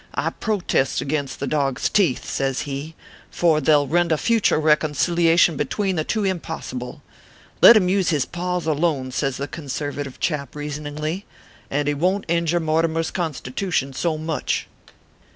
I 0.15 0.31
protest 0.31 0.99
against 0.99 1.39
the 1.39 1.45
dog 1.45 1.77
s 1.77 1.87
teeth," 1.87 2.25
says 2.25 2.61
he;" 2.61 2.95
for 3.39 3.61
they 3.61 3.75
ll 3.75 3.85
render 3.85 4.17
future 4.17 4.57
reconciliation 4.59 5.55
be 5.57 5.65
tween 5.65 5.95
the 5.95 6.03
two 6.03 6.23
impossible. 6.23 7.03
Let 7.61 7.77
him 7.77 7.87
use 7.87 8.09
his 8.09 8.25
paws 8.25 8.65
alone," 8.65 9.11
says 9.11 9.37
the 9.37 9.47
conservative 9.47 10.19
chap, 10.19 10.55
reasoningly," 10.55 11.25
and 11.69 11.87
he 11.87 11.93
won 11.93 12.23
t 12.23 12.33
injure 12.33 12.59
Mortimer 12.59 13.01
s 13.01 13.11
constitution 13.11 13.93
so 13.93 14.17
much. 14.17 14.67